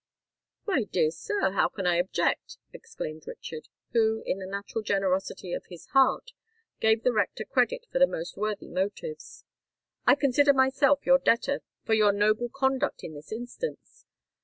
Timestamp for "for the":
7.91-8.07